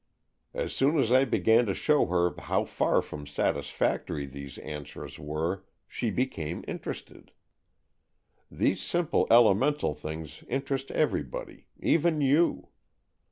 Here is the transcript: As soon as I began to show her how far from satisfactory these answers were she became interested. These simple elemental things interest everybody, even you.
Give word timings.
As 0.55 0.73
soon 0.73 0.97
as 0.97 1.11
I 1.11 1.25
began 1.25 1.67
to 1.67 1.75
show 1.75 2.07
her 2.07 2.33
how 2.39 2.65
far 2.65 3.03
from 3.03 3.27
satisfactory 3.27 4.25
these 4.25 4.57
answers 4.57 5.19
were 5.19 5.63
she 5.87 6.09
became 6.09 6.65
interested. 6.67 7.31
These 8.49 8.81
simple 8.81 9.27
elemental 9.29 9.93
things 9.93 10.43
interest 10.49 10.89
everybody, 10.89 11.67
even 11.79 12.19
you. 12.19 12.69